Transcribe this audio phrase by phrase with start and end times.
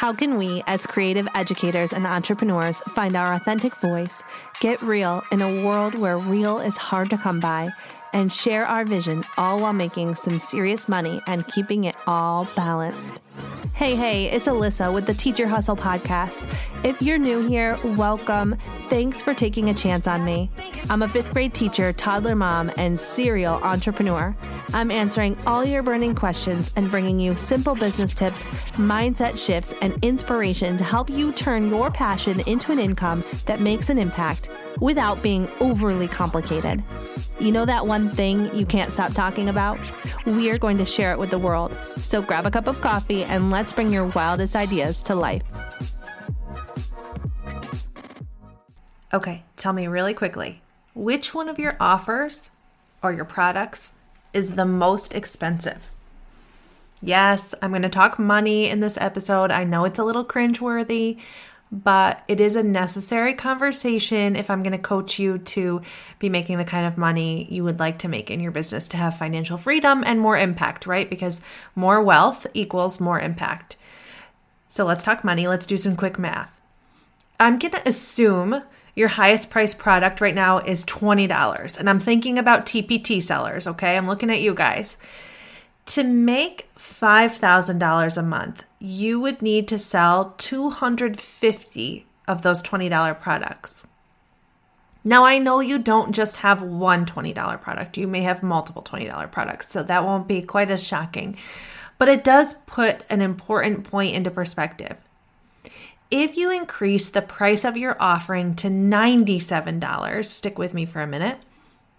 [0.00, 4.22] How can we, as creative educators and entrepreneurs, find our authentic voice,
[4.58, 7.68] get real in a world where real is hard to come by,
[8.14, 13.20] and share our vision all while making some serious money and keeping it all balanced?
[13.80, 16.46] Hey, hey, it's Alyssa with the Teacher Hustle podcast.
[16.84, 18.58] If you're new here, welcome.
[18.90, 20.50] Thanks for taking a chance on me.
[20.90, 24.36] I'm a fifth grade teacher, toddler mom, and serial entrepreneur.
[24.74, 29.98] I'm answering all your burning questions and bringing you simple business tips, mindset shifts, and
[30.04, 35.22] inspiration to help you turn your passion into an income that makes an impact without
[35.22, 36.82] being overly complicated.
[37.40, 39.78] You know that one thing you can't stop talking about?
[40.26, 41.74] We are going to share it with the world.
[41.96, 45.42] So grab a cup of coffee and let's bring your wildest ideas to life.
[49.12, 50.62] Okay, tell me really quickly
[50.94, 52.50] which one of your offers
[53.02, 53.92] or your products
[54.32, 55.90] is the most expensive?
[57.02, 59.50] Yes, I'm going to talk money in this episode.
[59.50, 61.18] I know it's a little cringeworthy,
[61.72, 65.82] but it is a necessary conversation if I'm going to coach you to
[66.18, 68.96] be making the kind of money you would like to make in your business to
[68.96, 71.08] have financial freedom and more impact, right?
[71.08, 71.40] Because
[71.76, 73.76] more wealth equals more impact.
[74.68, 75.46] So let's talk money.
[75.46, 76.60] Let's do some quick math.
[77.38, 78.62] I'm going to assume
[78.96, 81.78] your highest price product right now is $20.
[81.78, 83.96] And I'm thinking about TPT sellers, okay?
[83.96, 84.96] I'm looking at you guys.
[85.90, 93.88] To make $5,000 a month, you would need to sell 250 of those $20 products.
[95.02, 99.32] Now, I know you don't just have one $20 product, you may have multiple $20
[99.32, 101.36] products, so that won't be quite as shocking.
[101.98, 104.96] But it does put an important point into perspective.
[106.08, 111.08] If you increase the price of your offering to $97, stick with me for a
[111.08, 111.38] minute,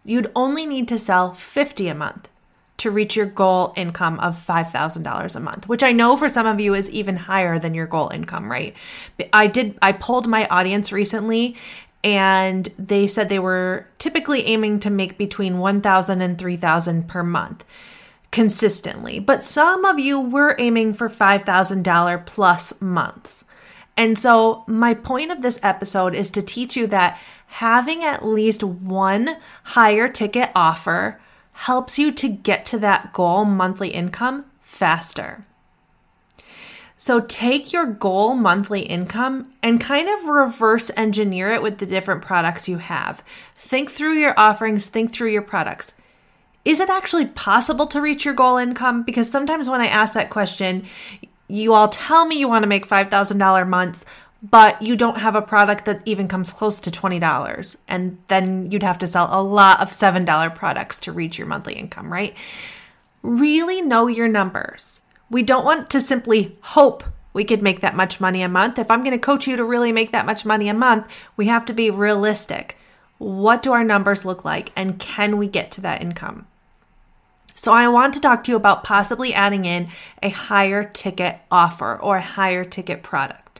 [0.05, 2.29] you'd only need to sell 50 a month
[2.81, 6.59] to reach your goal income of $5,000 a month, which I know for some of
[6.59, 8.75] you is even higher than your goal income, right?
[9.31, 11.55] I did, I polled my audience recently
[12.03, 17.65] and they said they were typically aiming to make between 1,000 and 3,000 per month
[18.31, 19.19] consistently.
[19.19, 23.43] But some of you were aiming for $5,000 plus months.
[23.95, 28.63] And so, my point of this episode is to teach you that having at least
[28.63, 31.19] one higher ticket offer
[31.53, 35.45] helps you to get to that goal monthly income faster.
[36.97, 42.21] So take your goal monthly income and kind of reverse engineer it with the different
[42.21, 43.23] products you have.
[43.55, 45.93] Think through your offerings, think through your products.
[46.63, 49.01] Is it actually possible to reach your goal income?
[49.01, 50.85] Because sometimes when I ask that question,
[51.47, 54.05] you all tell me you want to make $5,000 months,
[54.41, 57.75] but you don't have a product that even comes close to $20.
[57.87, 61.73] And then you'd have to sell a lot of $7 products to reach your monthly
[61.73, 62.35] income, right?
[63.21, 65.01] Really know your numbers.
[65.29, 67.03] We don't want to simply hope
[67.33, 68.79] we could make that much money a month.
[68.79, 71.45] If I'm going to coach you to really make that much money a month, we
[71.47, 72.77] have to be realistic.
[73.19, 74.71] What do our numbers look like?
[74.75, 76.47] And can we get to that income?
[77.53, 79.89] So, I want to talk to you about possibly adding in
[80.23, 83.50] a higher ticket offer or a higher ticket product.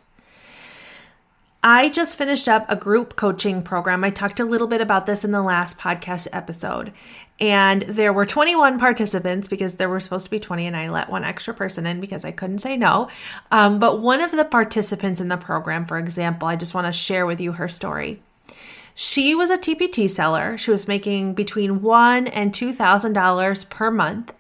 [1.64, 4.04] I just finished up a group coaching program.
[4.04, 6.92] I talked a little bit about this in the last podcast episode.
[7.40, 11.12] And there were 21 participants because there were supposed to be 20, and I let
[11.12, 13.10] one extra person in because I couldn't say no.
[13.52, 16.94] Um, but one of the participants in the program, for example, I just want to
[16.94, 18.24] share with you her story.
[18.96, 20.58] She was a TPT seller.
[20.58, 24.34] She was making between one and two thousand dollars per month,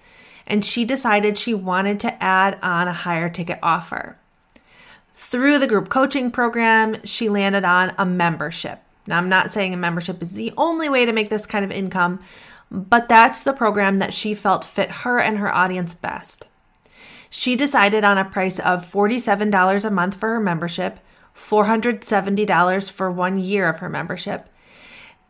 [0.45, 4.17] and she decided she wanted to add on a higher ticket offer.
[5.13, 8.79] Through the group coaching program, she landed on a membership.
[9.07, 11.71] Now, I'm not saying a membership is the only way to make this kind of
[11.71, 12.19] income,
[12.69, 16.47] but that's the program that she felt fit her and her audience best.
[17.29, 20.99] She decided on a price of $47 a month for her membership,
[21.35, 24.49] $470 for one year of her membership.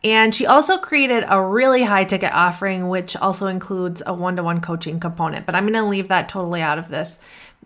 [0.04, 4.44] And she also created a really high ticket offering, which also includes a one to
[4.44, 5.46] one coaching component.
[5.46, 7.20] But I'm going to leave that totally out of this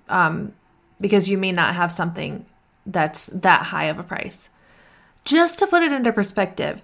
[0.09, 0.54] um,
[1.00, 2.45] because you may not have something
[2.86, 4.50] that's that high of a price.
[5.24, 6.81] Just to put it into perspective,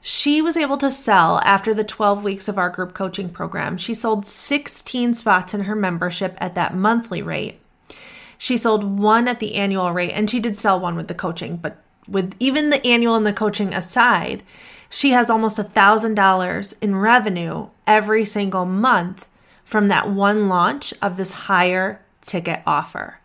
[0.00, 3.76] she was able to sell after the 12 weeks of our group coaching program.
[3.76, 7.60] She sold 16 spots in her membership at that monthly rate.
[8.36, 11.56] She sold one at the annual rate, and she did sell one with the coaching,
[11.56, 11.76] but
[12.08, 14.42] with even the annual and the coaching aside,
[14.90, 19.28] she has almost a $1,000 in revenue every single month
[19.64, 23.20] from that one launch of this higher ticket offer.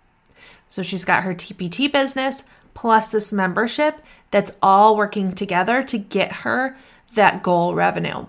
[0.68, 2.44] So she's got her TPT business
[2.74, 6.78] plus this membership that's all working together to get her
[7.16, 8.28] that goal revenue.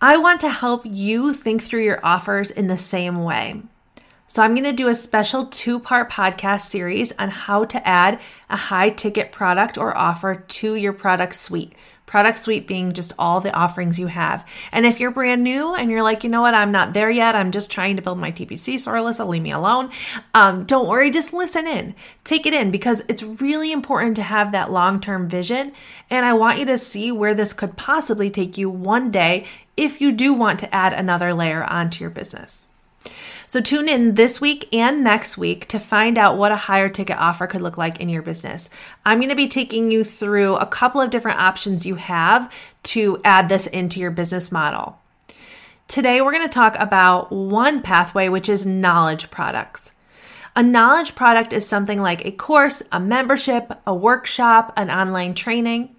[0.00, 3.62] I want to help you think through your offers in the same way.
[4.26, 8.20] So, I'm going to do a special two part podcast series on how to add
[8.50, 11.72] a high ticket product or offer to your product suite.
[12.14, 14.46] Product suite being just all the offerings you have.
[14.70, 17.34] And if you're brand new and you're like, you know what, I'm not there yet,
[17.34, 19.90] I'm just trying to build my TPT, so Alyssa, leave me alone.
[20.32, 24.52] Um, don't worry, just listen in, take it in because it's really important to have
[24.52, 25.72] that long term vision.
[26.08, 29.44] And I want you to see where this could possibly take you one day
[29.76, 32.68] if you do want to add another layer onto your business.
[33.46, 37.18] So tune in this week and next week to find out what a higher ticket
[37.18, 38.70] offer could look like in your business.
[39.04, 42.52] I'm going to be taking you through a couple of different options you have
[42.84, 44.98] to add this into your business model.
[45.86, 49.92] Today, we're going to talk about one pathway, which is knowledge products.
[50.56, 55.94] A knowledge product is something like a course, a membership, a workshop, an online training.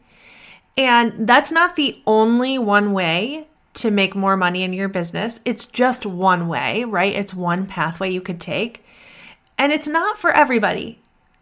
[0.77, 5.39] And that's not the only one way to make more money in your business.
[5.45, 7.15] It's just one way, right?
[7.15, 8.83] It's one pathway you could take.
[9.57, 10.99] And it's not for everybody.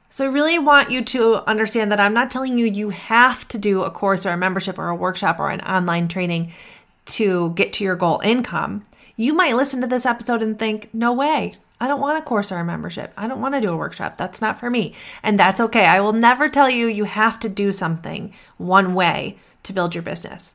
[0.10, 3.58] So I really want you to understand that I'm not telling you you have to
[3.58, 6.54] do a course or a membership or a workshop or an online training
[7.06, 8.86] to get to your goal income.
[9.16, 11.54] You might listen to this episode and think, no way.
[11.80, 13.12] I don't want a course or a membership.
[13.18, 14.18] I don't want to do a workshop.
[14.18, 14.94] That's not for me.
[15.22, 15.86] And that's okay.
[15.86, 20.04] I will never tell you you have to do something one way to build your
[20.04, 20.54] business.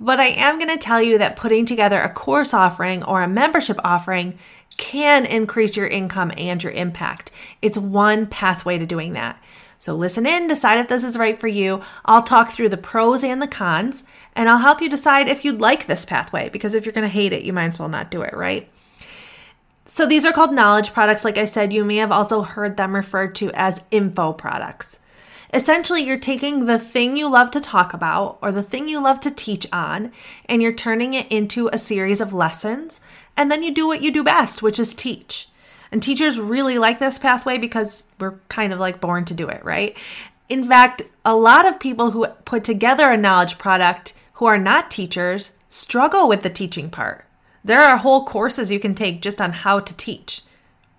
[0.00, 3.28] But I am going to tell you that putting together a course offering or a
[3.28, 4.38] membership offering
[4.76, 7.32] can increase your income and your impact.
[7.60, 9.42] It's one pathway to doing that.
[9.80, 11.82] So listen in, decide if this is right for you.
[12.04, 14.02] I'll talk through the pros and the cons,
[14.34, 17.12] and I'll help you decide if you'd like this pathway because if you're going to
[17.12, 18.68] hate it, you might as well not do it, right?
[19.86, 21.24] So these are called knowledge products.
[21.24, 25.00] Like I said, you may have also heard them referred to as info products.
[25.52, 29.20] Essentially, you're taking the thing you love to talk about or the thing you love
[29.20, 30.12] to teach on,
[30.46, 33.00] and you're turning it into a series of lessons.
[33.36, 35.48] And then you do what you do best, which is teach.
[35.90, 39.64] And teachers really like this pathway because we're kind of like born to do it,
[39.64, 39.96] right?
[40.48, 44.90] In fact, a lot of people who put together a knowledge product who are not
[44.90, 47.24] teachers struggle with the teaching part.
[47.64, 50.42] There are whole courses you can take just on how to teach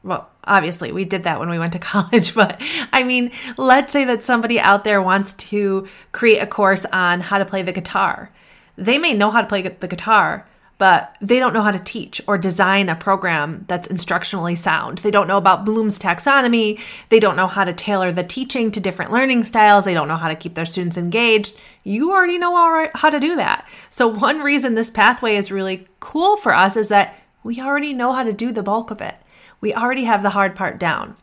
[0.03, 2.61] well, obviously we did that when we went to college, but
[2.91, 7.37] I mean, let's say that somebody out there wants to create a course on how
[7.37, 8.31] to play the guitar.
[8.77, 10.47] They may know how to play the guitar,
[10.77, 14.99] but they don't know how to teach or design a program that's instructionally sound.
[14.99, 16.79] They don't know about Bloom's taxonomy.
[17.09, 19.83] They don't know how to tailor the teaching to different learning styles.
[19.83, 21.57] They don't know how to keep their students engaged.
[21.83, 23.67] You already know all right how to do that.
[23.89, 28.13] So one reason this pathway is really cool for us is that we already know
[28.13, 29.15] how to do the bulk of it
[29.61, 31.15] we already have the hard part down.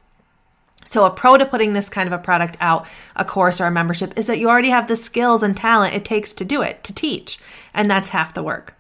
[0.85, 2.87] So, a pro to putting this kind of a product out,
[3.17, 6.05] a course or a membership, is that you already have the skills and talent it
[6.05, 7.39] takes to do it, to teach,
[7.75, 8.77] and that's half the work.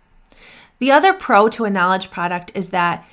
[0.78, 3.04] The other pro to a knowledge product is that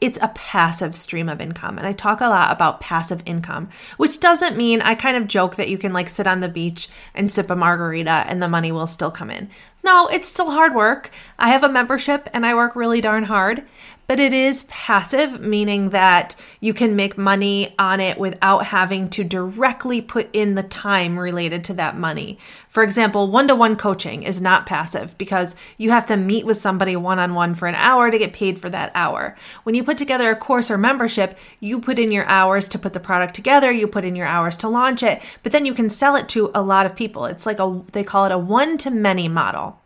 [0.00, 1.78] it's a passive stream of income.
[1.78, 5.56] And I talk a lot about passive income, which doesn't mean I kind of joke
[5.56, 8.70] that you can like sit on the beach and sip a margarita and the money
[8.70, 9.48] will still come in.
[9.82, 11.10] No, it's still hard work.
[11.38, 13.64] I have a membership and I work really darn hard,
[14.06, 19.24] but it is passive, meaning that you can make money on it without having to
[19.24, 22.38] directly put in the time related to that money.
[22.68, 26.58] For example, one to one coaching is not passive because you have to meet with
[26.58, 29.36] somebody one on one for an hour to get paid for that hour.
[29.62, 32.92] When you put together a course or membership, you put in your hours to put
[32.92, 35.90] the product together, you put in your hours to launch it, but then you can
[35.90, 37.24] sell it to a lot of people.
[37.24, 39.80] It's like a, they call it a one to many model.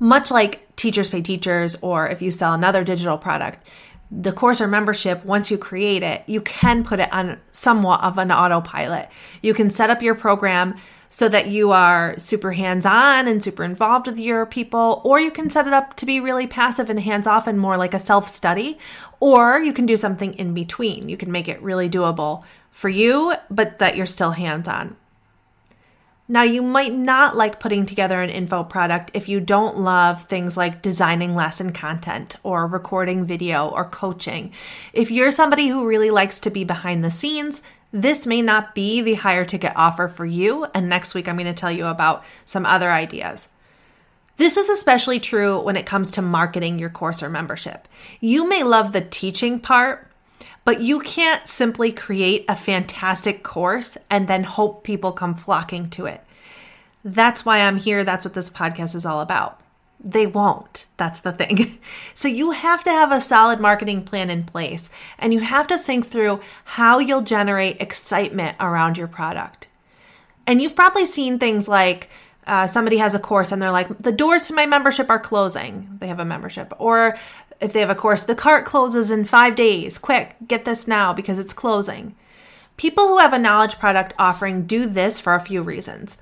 [0.00, 3.62] Much like teachers pay teachers, or if you sell another digital product,
[4.10, 8.18] the course or membership, once you create it, you can put it on somewhat of
[8.18, 9.08] an autopilot.
[9.40, 10.74] You can set up your program
[11.06, 15.30] so that you are super hands on and super involved with your people, or you
[15.30, 17.98] can set it up to be really passive and hands off and more like a
[17.98, 18.78] self study,
[19.20, 21.08] or you can do something in between.
[21.08, 24.96] You can make it really doable for you, but that you're still hands on.
[26.30, 30.56] Now, you might not like putting together an info product if you don't love things
[30.56, 34.52] like designing lesson content or recording video or coaching.
[34.92, 39.00] If you're somebody who really likes to be behind the scenes, this may not be
[39.00, 40.68] the higher ticket offer for you.
[40.72, 43.48] And next week, I'm going to tell you about some other ideas.
[44.36, 47.88] This is especially true when it comes to marketing your course or membership.
[48.20, 50.09] You may love the teaching part,
[50.70, 56.06] but you can't simply create a fantastic course and then hope people come flocking to
[56.06, 56.22] it.
[57.04, 58.04] That's why I'm here.
[58.04, 59.60] That's what this podcast is all about.
[59.98, 60.86] They won't.
[60.96, 61.80] That's the thing.
[62.14, 65.76] So you have to have a solid marketing plan in place and you have to
[65.76, 69.66] think through how you'll generate excitement around your product.
[70.46, 72.10] And you've probably seen things like
[72.46, 75.88] uh, somebody has a course and they're like, the doors to my membership are closing.
[75.98, 76.72] They have a membership.
[76.78, 77.18] Or
[77.60, 79.98] if they have a course, the cart closes in five days.
[79.98, 82.14] Quick, get this now because it's closing.
[82.76, 86.16] People who have a knowledge product offering do this for a few reasons.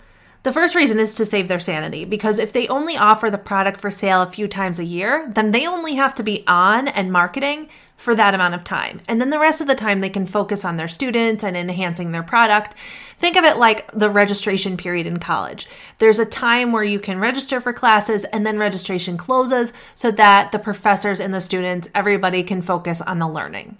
[0.48, 3.80] The first reason is to save their sanity because if they only offer the product
[3.80, 7.12] for sale a few times a year, then they only have to be on and
[7.12, 9.02] marketing for that amount of time.
[9.06, 12.12] And then the rest of the time they can focus on their students and enhancing
[12.12, 12.74] their product.
[13.18, 15.68] Think of it like the registration period in college.
[15.98, 20.50] There's a time where you can register for classes and then registration closes so that
[20.50, 23.76] the professors and the students, everybody can focus on the learning.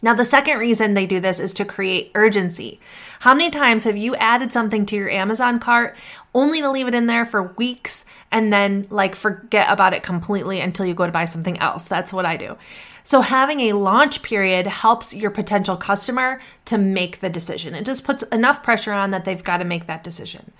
[0.00, 2.80] Now, the second reason they do this is to create urgency.
[3.20, 5.96] How many times have you added something to your Amazon cart
[6.32, 10.60] only to leave it in there for weeks and then like forget about it completely
[10.60, 11.88] until you go to buy something else?
[11.88, 12.56] That's what I do.
[13.02, 17.74] So, having a launch period helps your potential customer to make the decision.
[17.74, 20.52] It just puts enough pressure on that they've got to make that decision.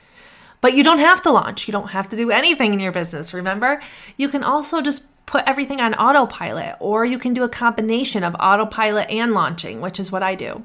[0.60, 1.68] But you don't have to launch.
[1.68, 3.80] You don't have to do anything in your business, remember?
[4.16, 8.34] You can also just put everything on autopilot, or you can do a combination of
[8.40, 10.64] autopilot and launching, which is what I do.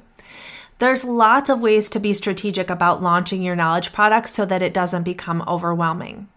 [0.78, 4.74] There's lots of ways to be strategic about launching your knowledge products so that it
[4.74, 6.28] doesn't become overwhelming.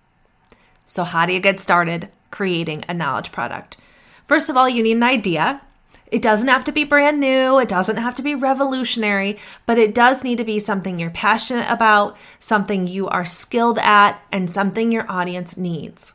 [0.86, 3.78] So, how do you get started creating a knowledge product?
[4.26, 5.62] First of all, you need an idea.
[6.12, 9.96] It doesn't have to be brand new, it doesn't have to be revolutionary, but it
[9.96, 14.92] does need to be something you're passionate about, something you are skilled at, and something
[14.92, 16.14] your audience needs.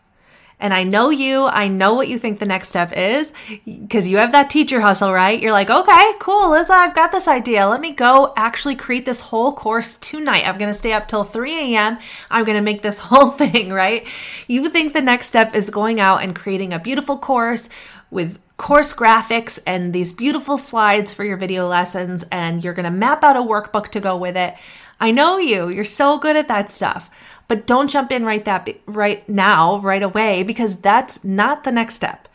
[0.62, 3.32] And I know you, I know what you think the next step is
[3.66, 5.42] because you have that teacher hustle, right?
[5.42, 7.66] You're like, okay, cool, Liza, I've got this idea.
[7.66, 10.46] Let me go actually create this whole course tonight.
[10.46, 11.98] I'm going to stay up till 3 a.m.
[12.30, 14.06] I'm going to make this whole thing, right?
[14.46, 17.68] You think the next step is going out and creating a beautiful course
[18.12, 22.90] with course graphics and these beautiful slides for your video lessons, and you're going to
[22.92, 24.54] map out a workbook to go with it.
[25.00, 27.10] I know you, you're so good at that stuff.
[27.52, 31.96] But don't jump in right that right now, right away because that's not the next
[31.96, 32.26] step.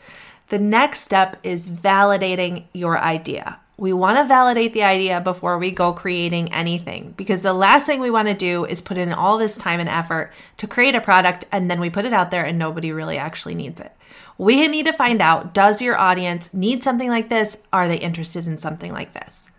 [0.46, 3.58] The next step is validating your idea.
[3.76, 7.98] We want to validate the idea before we go creating anything because the last thing
[7.98, 11.00] we want to do is put in all this time and effort to create a
[11.00, 13.90] product and then we put it out there and nobody really actually needs it.
[14.38, 17.58] We need to find out does your audience need something like this?
[17.72, 19.50] Are they interested in something like this?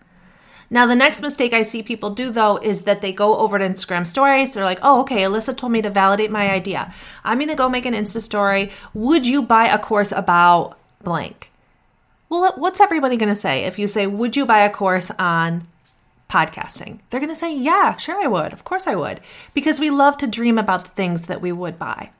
[0.71, 3.67] Now, the next mistake I see people do though is that they go over to
[3.67, 4.53] Instagram stories.
[4.53, 6.93] They're like, oh, okay, Alyssa told me to validate my idea.
[7.23, 8.71] I'm going to go make an Insta story.
[8.93, 11.51] Would you buy a course about blank?
[12.29, 15.67] Well, what's everybody going to say if you say, would you buy a course on
[16.29, 16.99] podcasting?
[17.09, 18.53] They're going to say, yeah, sure, I would.
[18.53, 19.19] Of course, I would.
[19.55, 22.11] Because we love to dream about the things that we would buy.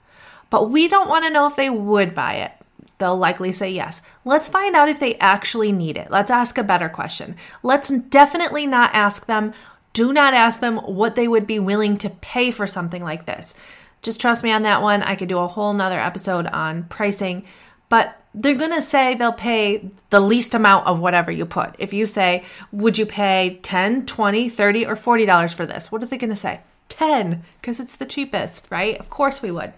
[0.50, 2.54] But we don't want to know if they would buy it
[3.00, 4.02] they'll likely say yes.
[4.24, 6.12] Let's find out if they actually need it.
[6.12, 7.36] Let's ask a better question.
[7.64, 9.54] Let's definitely not ask them,
[9.94, 13.56] do not ask them what they would be willing to pay for something like this.
[14.02, 15.02] Just trust me on that one.
[15.02, 17.46] I could do a whole nother episode on pricing,
[17.90, 21.76] but they're going to say they'll pay the least amount of whatever you put.
[21.80, 25.92] If you say, would you pay 10, 20, 30, or $40 for this?
[25.92, 26.62] What are they going to say?
[26.90, 28.98] 10, because it's the cheapest, right?
[29.00, 29.74] Of course we would.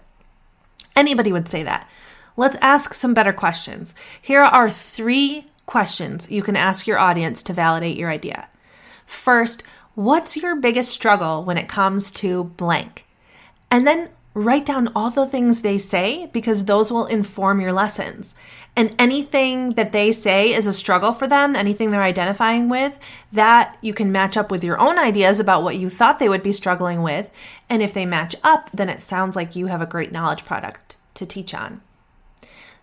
[0.94, 1.88] Anybody would say that.
[2.36, 3.94] Let's ask some better questions.
[4.20, 8.48] Here are three questions you can ask your audience to validate your idea.
[9.06, 9.62] First,
[9.94, 13.04] what's your biggest struggle when it comes to blank?
[13.70, 18.34] And then write down all the things they say because those will inform your lessons.
[18.74, 22.98] And anything that they say is a struggle for them, anything they're identifying with,
[23.30, 26.42] that you can match up with your own ideas about what you thought they would
[26.42, 27.30] be struggling with.
[27.68, 30.96] And if they match up, then it sounds like you have a great knowledge product
[31.14, 31.82] to teach on.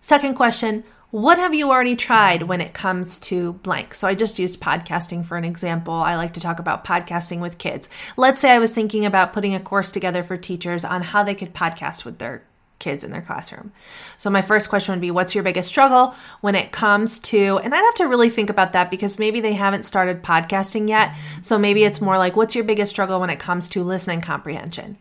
[0.00, 3.94] Second question What have you already tried when it comes to blank?
[3.94, 5.94] So I just used podcasting for an example.
[5.94, 7.88] I like to talk about podcasting with kids.
[8.16, 11.34] Let's say I was thinking about putting a course together for teachers on how they
[11.34, 12.44] could podcast with their
[12.78, 13.72] kids in their classroom.
[14.16, 17.74] So my first question would be what's your biggest struggle when it comes to and
[17.74, 21.14] I'd have to really think about that because maybe they haven't started podcasting yet.
[21.42, 24.96] So maybe it's more like what's your biggest struggle when it comes to listening comprehension?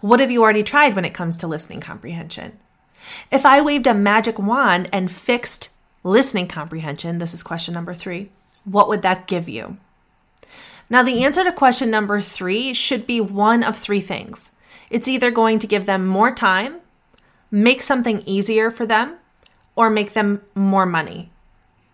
[0.00, 2.58] What have you already tried when it comes to listening comprehension?
[3.30, 5.70] If I waved a magic wand and fixed
[6.04, 8.30] listening comprehension, this is question number three,
[8.64, 9.78] what would that give you?
[10.90, 14.52] Now, the answer to question number three should be one of three things.
[14.90, 16.76] It's either going to give them more time,
[17.50, 19.16] make something easier for them,
[19.76, 21.30] or make them more money.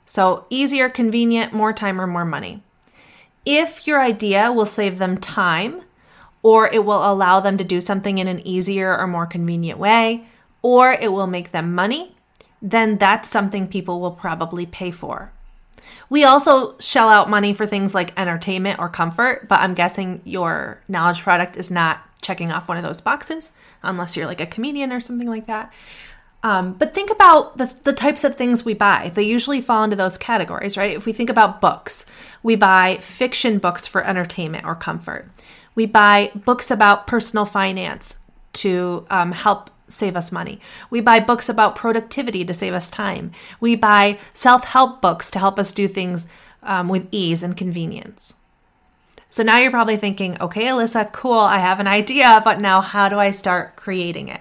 [0.07, 2.63] So, easier, convenient, more time, or more money.
[3.45, 5.83] If your idea will save them time,
[6.43, 10.27] or it will allow them to do something in an easier or more convenient way,
[10.65, 12.17] or it will make them money,
[12.63, 15.31] then that's something people will probably pay for.
[16.09, 20.81] We also shell out money for things like entertainment or comfort, but I'm guessing your
[20.89, 23.53] knowledge product is not checking off one of those boxes
[23.83, 25.71] unless you're like a comedian or something like that.
[26.43, 29.11] Um, but think about the, the types of things we buy.
[29.13, 30.97] They usually fall into those categories, right?
[30.97, 32.07] If we think about books,
[32.43, 35.31] we buy fiction books for entertainment or comfort.
[35.75, 38.17] We buy books about personal finance
[38.55, 40.61] to um, help save us money.
[40.91, 43.33] We buy books about productivity to save us time.
[43.61, 46.27] We buy self help books to help us do things
[46.63, 48.35] um, with ease and convenience.
[49.29, 53.09] So now you're probably thinking, okay, Alyssa, cool, I have an idea, but now how
[53.09, 54.41] do I start creating it?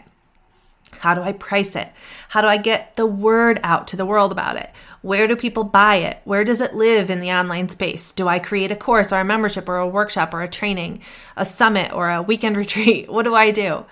[0.99, 1.91] How do I price it?
[2.29, 4.71] How do I get the word out to the world about it?
[5.01, 6.21] Where do people buy it?
[6.23, 8.11] Where does it live in the online space?
[8.11, 11.01] Do I create a course or a membership or a workshop or a training,
[11.35, 13.11] a summit or a weekend retreat?
[13.11, 13.85] What do I do?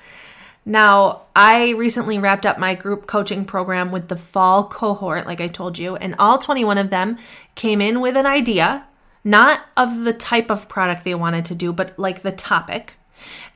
[0.63, 5.48] Now, I recently wrapped up my group coaching program with the fall cohort, like I
[5.48, 7.18] told you, and all 21 of them
[7.56, 8.86] came in with an idea,
[9.24, 12.96] not of the type of product they wanted to do, but like the topic.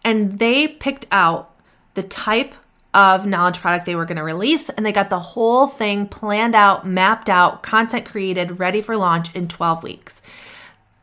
[0.03, 1.55] And they picked out
[1.93, 2.55] the type
[2.93, 6.55] of knowledge product they were going to release, and they got the whole thing planned
[6.55, 10.21] out, mapped out, content created, ready for launch in 12 weeks.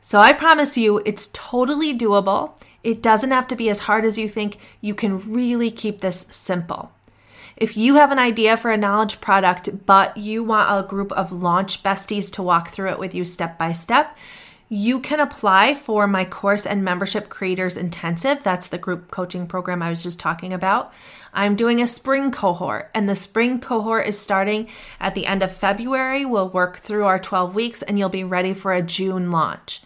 [0.01, 2.53] So I promise you, it's totally doable.
[2.83, 4.59] It doesn't have to be as hard as you think.
[4.81, 6.93] You can really keep this simple.
[7.57, 11.33] If you have an idea for a knowledge product, but you want a group of
[11.33, 14.17] launch besties to walk through it with you step by step,
[14.69, 18.43] you can apply for my course and membership creators intensive.
[18.43, 20.95] That's the group coaching program I was just talking about.
[21.35, 25.53] I'm doing a spring cohort, and the spring cohort is starting at the end of
[25.55, 26.25] February.
[26.25, 29.83] We'll work through our 12 weeks, and you'll be ready for a June launch.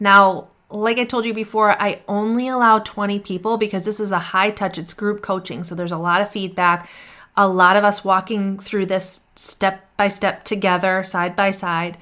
[0.00, 4.18] Now, like I told you before, I only allow 20 people because this is a
[4.18, 5.64] high touch, it's group coaching.
[5.64, 6.88] So there's a lot of feedback,
[7.36, 11.98] a lot of us walking through this step by step together, side by side.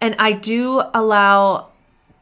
[0.00, 1.68] And I do allow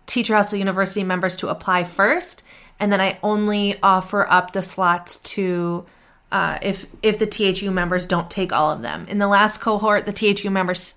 [0.07, 2.43] Teacher Hustle University members to apply first,
[2.79, 5.87] and then I only offer up the slots to
[6.33, 9.07] uh, if if the THU members don't take all of them.
[9.09, 10.97] In the last cohort, the THU members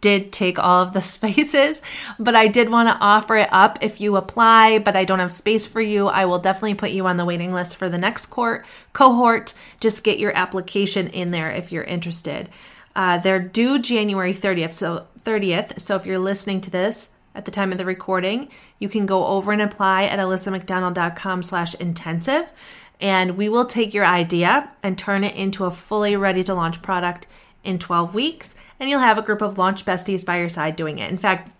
[0.00, 1.82] did take all of the spaces,
[2.18, 5.32] but I did want to offer it up if you apply, but I don't have
[5.32, 6.08] space for you.
[6.08, 9.54] I will definitely put you on the waiting list for the next court, cohort.
[9.80, 12.48] Just get your application in there if you're interested.
[12.94, 14.72] Uh, they're due January 30th.
[14.72, 15.80] So 30th.
[15.80, 19.26] So if you're listening to this at the time of the recording, you can go
[19.26, 22.52] over and apply at alyssamcdonald.com slash intensive.
[23.00, 26.82] And we will take your idea and turn it into a fully ready to launch
[26.82, 27.26] product
[27.64, 28.54] in 12 weeks.
[28.80, 31.10] And you'll have a group of launch besties by your side doing it.
[31.10, 31.52] In fact,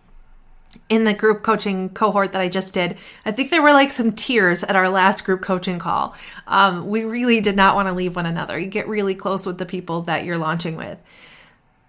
[0.89, 4.13] in the group coaching cohort that I just did, I think there were like some
[4.13, 6.17] tears at our last group coaching call.
[6.47, 8.59] Um, we really did not want to leave one another.
[8.59, 10.99] You get really close with the people that you're launching with.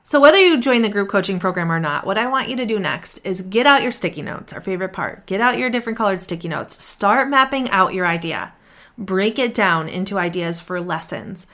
[0.04, 2.66] So, whether you join the group coaching program or not, what I want you to
[2.66, 5.28] do next is get out your sticky notes, our favorite part.
[5.28, 6.84] Get out your different colored sticky notes.
[6.84, 8.54] Start mapping out your idea.
[8.98, 11.46] Break it down into ideas for lessons,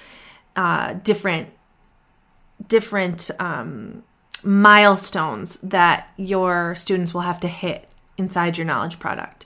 [0.55, 1.49] uh, different,
[2.67, 4.03] different um,
[4.43, 9.45] milestones that your students will have to hit inside your knowledge product.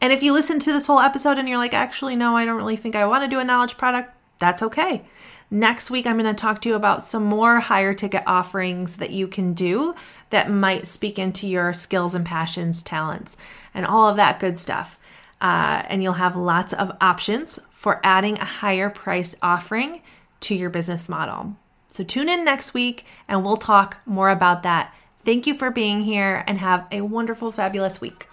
[0.00, 2.56] And if you listen to this whole episode and you're like, actually, no, I don't
[2.56, 5.04] really think I want to do a knowledge product, that's okay.
[5.50, 9.10] Next week, I'm going to talk to you about some more higher ticket offerings that
[9.10, 9.94] you can do
[10.30, 13.36] that might speak into your skills and passions, talents,
[13.72, 14.98] and all of that good stuff.
[15.40, 20.02] Uh, and you'll have lots of options for adding a higher price offering
[20.40, 21.56] to your business model.
[21.94, 24.92] So tune in next week and we'll talk more about that.
[25.20, 28.26] Thank you for being here and have a wonderful, fabulous week.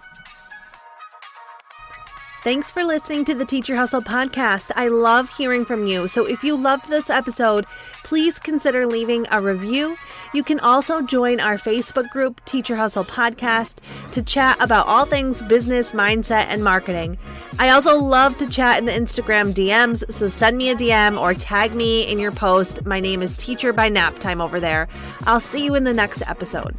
[2.42, 4.72] Thanks for listening to the Teacher Hustle podcast.
[4.74, 6.08] I love hearing from you.
[6.08, 7.66] So if you loved this episode,
[8.02, 9.96] please consider leaving a review.
[10.34, 13.76] You can also join our Facebook group, Teacher Hustle Podcast,
[14.10, 17.16] to chat about all things business, mindset, and marketing.
[17.60, 21.34] I also love to chat in the Instagram DMs, so send me a DM or
[21.34, 22.84] tag me in your post.
[22.84, 24.88] My name is Teacher by Nap Time over there.
[25.26, 26.74] I'll see you in the next episode.